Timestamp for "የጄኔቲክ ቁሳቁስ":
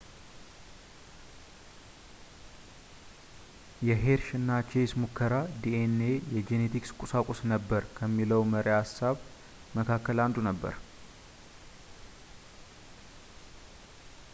6.37-7.41